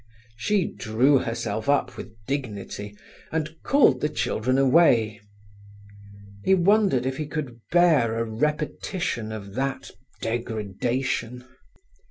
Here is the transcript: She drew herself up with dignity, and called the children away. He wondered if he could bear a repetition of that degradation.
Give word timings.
She 0.35 0.65
drew 0.65 1.19
herself 1.19 1.69
up 1.69 1.95
with 1.95 2.15
dignity, 2.27 2.97
and 3.31 3.55
called 3.61 4.01
the 4.01 4.09
children 4.09 4.57
away. 4.57 5.19
He 6.43 6.55
wondered 6.55 7.05
if 7.05 7.17
he 7.17 7.27
could 7.27 7.59
bear 7.71 8.15
a 8.17 8.23
repetition 8.23 9.31
of 9.31 9.53
that 9.53 9.91
degradation. 10.19 11.45